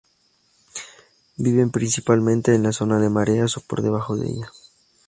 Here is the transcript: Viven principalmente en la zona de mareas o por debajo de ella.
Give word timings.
Viven 1.37 1.69
principalmente 1.69 2.55
en 2.55 2.63
la 2.63 2.71
zona 2.71 2.97
de 2.97 3.11
mareas 3.11 3.57
o 3.57 3.61
por 3.61 3.83
debajo 3.83 4.15
de 4.17 4.29
ella. 4.31 4.51